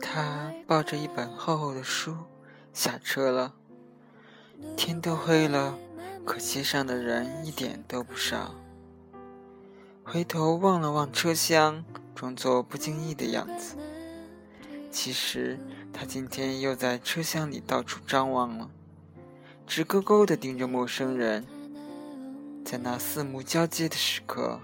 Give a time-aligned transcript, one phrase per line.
[0.00, 2.16] 他抱着一本厚厚的书
[2.72, 3.54] 下车了。
[4.76, 5.78] 天都黑了，
[6.24, 8.54] 可街上的人一点都不少。
[10.02, 11.84] 回头望了望车厢，
[12.14, 13.76] 装作不经意的样子。
[14.90, 15.58] 其实
[15.92, 18.70] 他今天又在车厢里到处张望了，
[19.66, 21.44] 直勾勾的盯着陌生人。
[22.64, 24.60] 在那四目交接的时刻，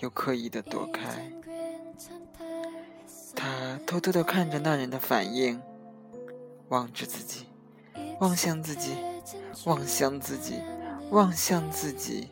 [0.00, 1.30] 又刻意的躲开。
[3.86, 5.60] 偷偷地看着那人的反应，
[6.68, 7.46] 望着自己。
[8.20, 8.94] 望向自己，
[9.64, 10.60] 望向自己，
[11.10, 12.28] 望向自己。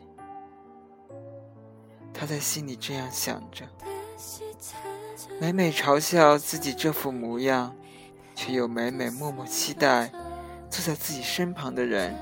[2.13, 3.65] 他在心里这样想着，
[5.39, 7.75] 每每嘲笑自己这副模样，
[8.35, 10.09] 却又每每默默期待
[10.69, 12.15] 坐在自己身旁的人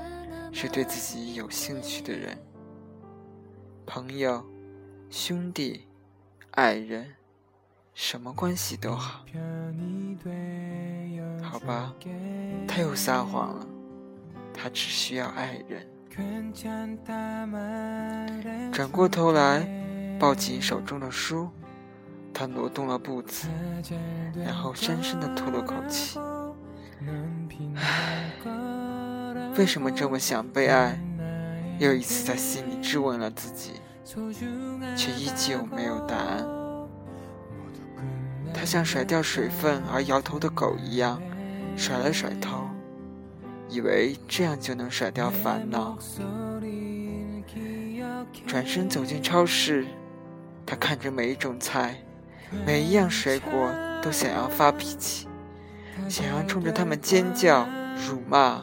[0.52, 2.36] 是对自己有兴趣的人，
[3.86, 4.44] 朋友、
[5.10, 5.86] 兄弟、
[6.50, 7.14] 爱人，
[7.94, 9.24] 什么关系都好。
[11.42, 11.94] 好吧，
[12.66, 13.66] 他又撒谎了。
[14.52, 15.86] 他只需要爱人。
[18.72, 19.66] 转过头来，
[20.18, 21.48] 抱紧手中的书，
[22.34, 23.48] 他挪动了步子，
[24.34, 26.18] 然后深深的吐了口气。
[27.76, 28.30] 唉，
[29.56, 30.98] 为什么这么想被爱？
[31.78, 33.80] 又一次在心里质问了自己，
[34.96, 36.59] 却依旧没有答案。
[38.60, 41.18] 他像甩掉水分而摇头的狗一样。
[41.76, 42.68] 甩了甩头，
[43.70, 45.96] 以为这样就能甩掉烦恼。
[48.46, 49.86] 转身走进超市，
[50.66, 52.02] 他看着每一种菜，
[52.66, 53.72] 每一样水果，
[54.02, 55.26] 都想要发脾气，
[56.06, 57.66] 想要冲着他们尖叫、
[58.06, 58.62] 辱骂。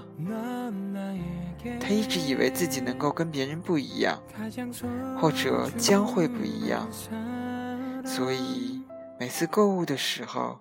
[1.80, 4.22] 他一直以为自己能够跟别人不一样，
[5.20, 6.88] 或者将会不一样，
[8.06, 8.84] 所以
[9.20, 10.60] 每次购物的时候。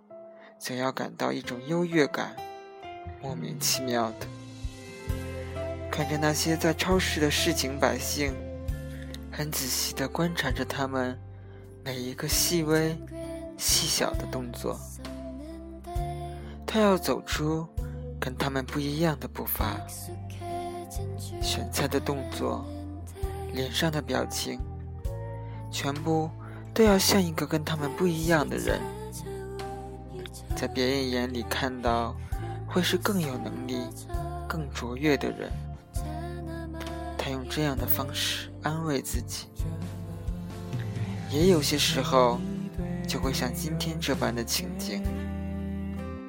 [0.58, 2.34] 总要感到一种优越感，
[3.20, 4.26] 莫名其妙的
[5.90, 8.32] 看着那些在超市的市井百姓，
[9.30, 11.16] 很仔细的观察着他们
[11.84, 12.96] 每一个细微、
[13.58, 14.80] 细小的动作。
[16.66, 17.68] 他要走出
[18.18, 19.76] 跟他们不一样的步伐，
[21.42, 22.64] 选菜的动作、
[23.52, 24.58] 脸上的表情，
[25.70, 26.30] 全部
[26.76, 28.78] 都要像一个跟他们不一样的人。
[30.54, 32.14] 在别人眼里看到，
[32.66, 33.78] 会是更有能力、
[34.46, 35.50] 更卓越的人。
[37.16, 39.46] 他用这样的方式安慰自己，
[41.30, 42.38] 也有些时候
[43.08, 45.02] 就会像今天这般的情景。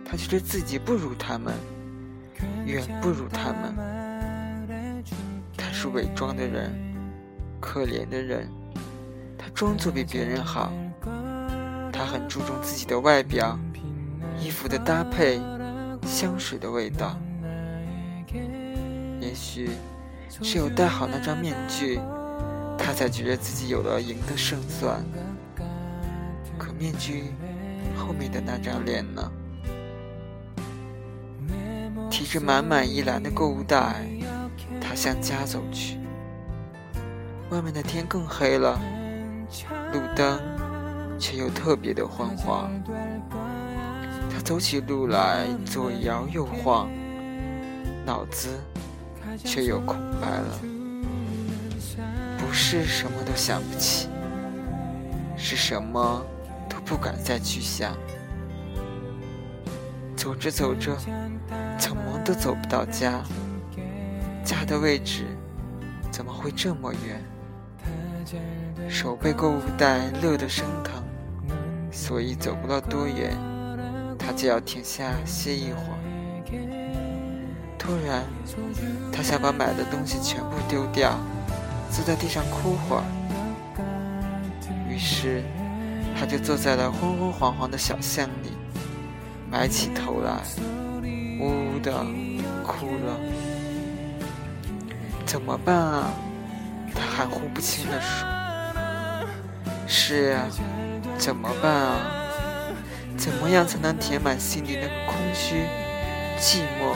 [0.06, 1.54] 他觉得自己不如他们，
[2.66, 3.76] 远不如他们。
[5.58, 6.72] 他是伪装的人，
[7.60, 8.50] 可怜的人。
[9.54, 10.72] 装作比别人好，
[11.92, 13.58] 他很注重自己的外表。
[14.40, 15.42] 衣服的搭配，
[16.06, 17.18] 香水的味道，
[19.20, 19.72] 也许
[20.30, 22.00] 只有戴好那张面具，
[22.78, 25.04] 他才觉得自己有了赢的胜算。
[26.56, 27.34] 可面具
[27.96, 29.32] 后面的那张脸呢？
[32.12, 34.06] 提着满满一篮的购物袋，
[34.80, 35.98] 他向家走去。
[37.50, 38.80] 外面的天更黑了，
[39.94, 40.40] 路灯
[41.20, 42.70] 却又特别的昏黄。
[44.32, 46.90] 他走起路来左摇右晃，
[48.06, 48.50] 脑子
[49.44, 50.60] 却又空白了。
[52.38, 54.10] 不是什么都想不起，
[55.36, 56.26] 是什么
[56.70, 57.94] 都不敢再去想。
[60.16, 60.96] 走着走着，
[61.78, 63.24] 怎么都走不到家。
[64.44, 65.26] 家的位置
[66.10, 67.24] 怎么会这么远？
[68.90, 71.04] 手被购物袋勒得生疼，
[71.92, 73.36] 所以走不了多远。
[74.18, 75.98] 他就要停下歇一会儿。
[77.78, 78.24] 突然，
[79.14, 81.18] 他想把买的东西全部丢掉，
[81.90, 83.04] 坐在地上哭会儿。
[84.90, 85.44] 于是，
[86.20, 88.52] 他就坐在了昏昏黄黄的小巷里，
[89.50, 90.42] 埋起头来，
[91.40, 91.94] 呜呜的
[92.66, 93.18] 哭了。
[95.26, 96.12] 怎么办啊？
[96.94, 98.28] 他含糊不清地说
[99.88, 100.46] ：“是呀，
[101.18, 102.14] 怎么办啊？”
[103.18, 105.66] 怎么样才能填满心里那个空虚、
[106.40, 106.94] 寂寞、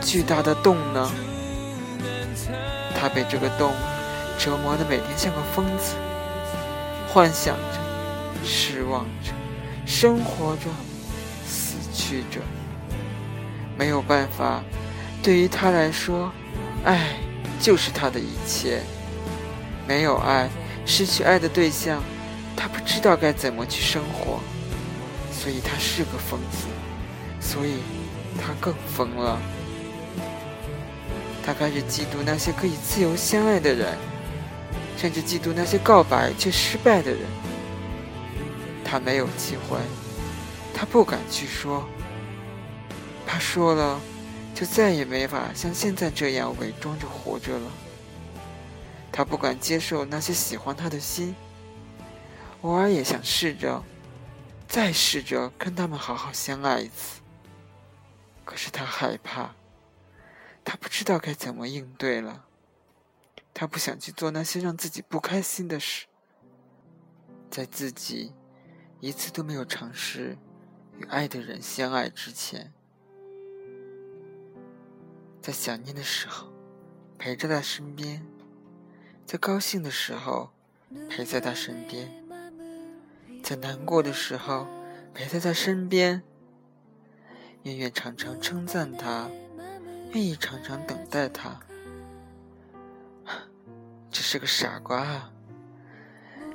[0.00, 1.10] 巨大的洞呢？
[2.94, 3.72] 他被这个洞
[4.38, 5.96] 折磨的每天像个疯子，
[7.08, 9.32] 幻想着、失望着、
[9.84, 10.70] 生活着、
[11.44, 12.40] 死去着。
[13.76, 14.62] 没有办法，
[15.20, 16.30] 对于他来说，
[16.84, 17.08] 爱
[17.58, 18.82] 就是他的一切。
[19.88, 20.48] 没有爱，
[20.90, 22.02] 失去爱的对象，
[22.56, 24.40] 他不知道该怎么去生活，
[25.32, 26.66] 所以他是个疯子，
[27.40, 27.76] 所以
[28.36, 29.40] 他更疯了。
[31.46, 33.96] 他开始嫉妒那些可以自由相爱的人，
[34.96, 37.20] 甚至嫉妒那些告白却失败的人。
[38.84, 39.78] 他没有机会，
[40.74, 41.88] 他不敢去说，
[43.24, 44.00] 他说了，
[44.56, 47.70] 就再也没法像现在这样伪装着活着了。
[49.20, 51.36] 他不敢接受那些喜欢他的心，
[52.62, 53.84] 偶尔也想试着，
[54.66, 57.20] 再试着跟他们好好相爱一次。
[58.46, 59.54] 可是他害怕，
[60.64, 62.46] 他不知道该怎么应对了。
[63.52, 66.06] 他不想去做那些让自己不开心的事，
[67.50, 68.32] 在自己
[69.00, 70.38] 一次都没有尝试
[70.96, 72.72] 与爱的人相爱之前，
[75.42, 76.50] 在想念的时候
[77.18, 78.26] 陪着他身边。
[79.30, 80.50] 在高兴的时候，
[81.08, 82.08] 陪在他身边；
[83.44, 84.66] 在难过的时候，
[85.14, 86.20] 陪在他身边。
[87.62, 89.30] 愿愿常常称赞他，
[90.10, 91.60] 愿意常常等待他。
[94.10, 95.32] 这是个傻瓜啊！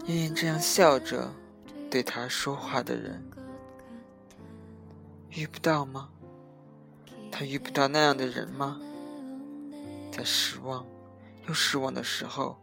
[0.08, 1.34] 愿愿这样笑着
[1.90, 3.24] 对他说话的人，
[5.30, 6.10] 遇不到吗？
[7.32, 8.82] 他遇不到那样的人吗？
[10.12, 10.86] 在失望
[11.48, 12.60] 又失望的时候。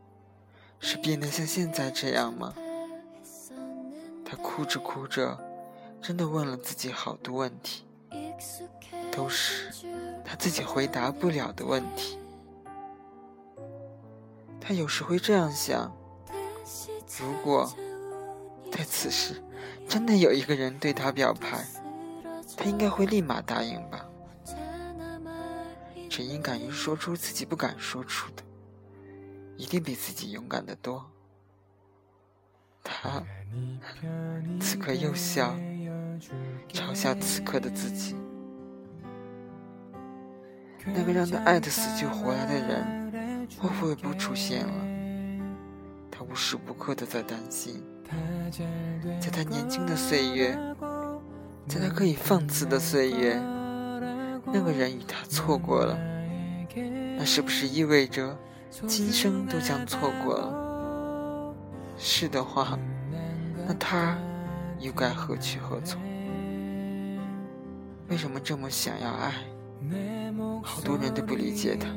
[0.83, 2.53] 是变得像现在这样吗？
[4.25, 5.39] 他哭着哭着，
[6.03, 7.85] 真的问了自己好多问题，
[9.13, 9.71] 都是
[10.25, 12.19] 他自己回答不了的问题。
[14.61, 15.95] 他有时会这样想：
[17.21, 17.73] 如果
[18.73, 19.41] 在此时
[19.89, 21.65] 真的有一个人对他表白，
[22.57, 24.05] 他应该会立马答应吧？
[26.11, 28.43] 只因敢于说出自己不敢说出的。
[29.63, 31.09] 一定比自己勇敢的多。
[32.83, 33.23] 他
[34.61, 35.55] 此刻又笑，
[36.73, 38.17] 嘲笑此刻的自己。
[40.85, 44.85] 那个让他爱的死去活来的人，会不会不出现了？
[46.11, 47.81] 他无时无刻的在担心，
[49.21, 50.59] 在他年轻的岁月，
[51.69, 53.41] 在他可以放肆的岁月，
[54.45, 55.97] 那个人与他错过了，
[57.17, 58.37] 那是不是意味着？
[58.87, 61.55] 今生都将错过了，
[61.99, 62.79] 是的话，
[63.67, 64.17] 那他
[64.79, 66.01] 又该何去何从？
[68.09, 69.33] 为什么这么想要爱？
[70.63, 71.89] 好多人都不理解他，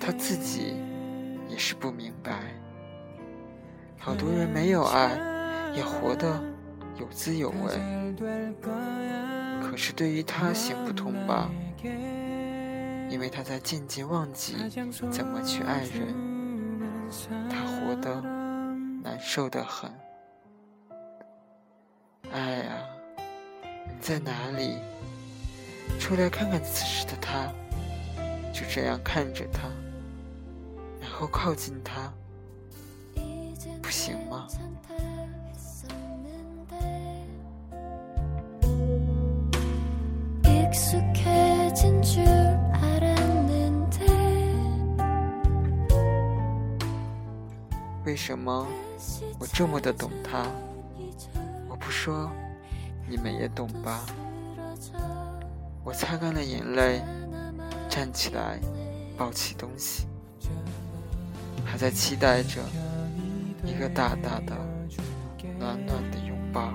[0.00, 0.74] 他自己
[1.48, 2.40] 也是不明白。
[3.98, 5.16] 好多人没有爱，
[5.76, 6.42] 也活得
[6.98, 7.78] 有滋有味，
[9.62, 11.48] 可是对于他行不通吧？
[13.12, 14.56] 因为他在渐渐忘记
[15.10, 16.14] 怎么去爱人，
[17.50, 18.22] 他活得
[19.02, 19.92] 难受的很。
[22.30, 22.82] 爱啊，
[23.86, 24.78] 你在哪里？
[26.00, 27.52] 出来看看此时的他，
[28.50, 29.68] 就这样看着他，
[30.98, 32.10] 然后靠近他，
[33.82, 34.48] 不行吗？
[48.12, 48.68] 为什么
[49.38, 50.44] 我这么的懂他？
[51.66, 52.30] 我不说，
[53.08, 54.04] 你们也懂吧？
[55.82, 57.00] 我擦干了眼泪，
[57.88, 58.60] 站起来，
[59.16, 60.06] 抱起东西，
[61.64, 62.60] 还在期待着
[63.64, 64.54] 一个大大的、
[65.58, 66.74] 暖暖的拥抱。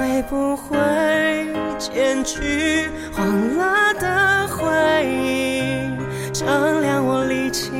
[0.00, 0.78] 会不会
[1.78, 3.26] 剪去黄
[3.58, 4.66] 了的回
[5.06, 7.70] 忆，丈量我力气，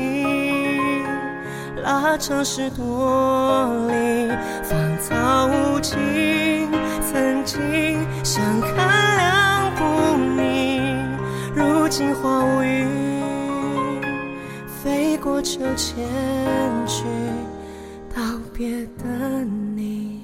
[1.81, 4.29] 拉长十多里，
[4.61, 6.69] 芳草无尽，
[7.11, 10.79] 曾经相看两不腻，
[11.55, 12.85] 如今花无语，
[14.83, 16.05] 飞过秋千
[16.85, 17.03] 去
[18.15, 18.21] 道
[18.53, 19.43] 别的。
[19.75, 20.21] 你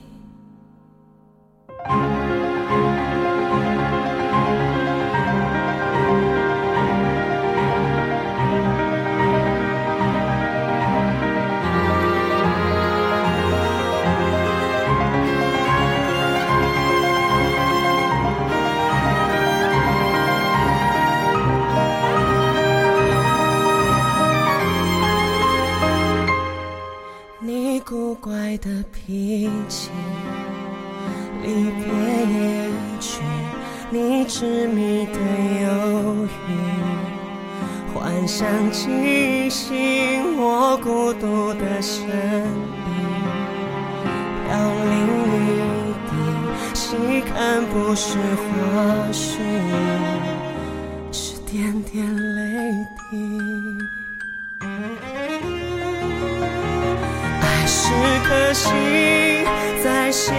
[44.48, 44.96] 飘零
[45.36, 45.38] 一
[46.08, 46.12] 地，
[46.74, 46.80] 细
[47.22, 47.36] 看
[47.66, 48.48] 不是花
[49.12, 49.28] 絮，
[51.12, 51.52] 是点
[51.84, 52.40] 点泪
[53.12, 53.12] 滴。
[57.42, 57.92] 爱是
[58.24, 58.72] 颗星，
[59.84, 60.34] 在现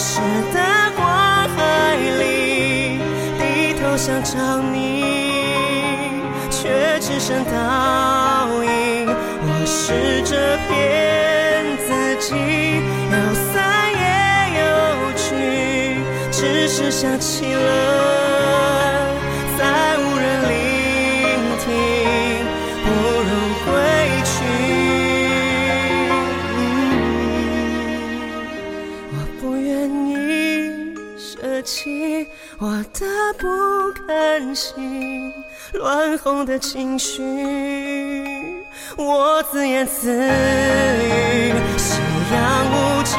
[0.00, 0.18] 实
[0.52, 0.58] 的
[0.96, 2.98] 光海里，
[3.38, 3.42] 低
[3.80, 5.04] 头想找你，
[6.50, 7.52] 却只剩倒
[8.64, 9.06] 影。
[9.46, 9.92] 我试
[10.24, 10.34] 着
[10.66, 10.72] 骗
[11.86, 12.34] 自己，
[16.76, 19.14] 是想起了，
[19.56, 20.54] 再无人聆
[21.60, 21.70] 听，
[22.82, 22.88] 不
[23.22, 23.30] 如
[23.64, 23.70] 归
[24.24, 24.34] 去。
[29.12, 29.64] 我不愿
[30.08, 30.12] 意
[31.16, 32.26] 舍弃
[32.58, 33.06] 我的
[33.38, 33.46] 不
[34.08, 35.32] 甘心，
[35.74, 37.22] 乱哄的情绪，
[38.96, 42.00] 我自言自语，夕
[42.32, 43.14] 阳无尽，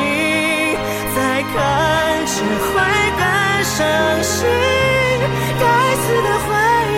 [1.16, 3.05] 再看只会
[3.78, 4.48] 伤心。
[5.60, 5.66] 该
[5.96, 6.48] 死的回
[6.94, 6.96] 忆，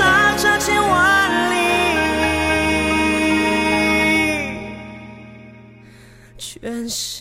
[0.00, 0.02] 拉
[0.38, 0.90] 扯千万
[1.50, 1.54] 里。
[6.38, 7.15] 全是。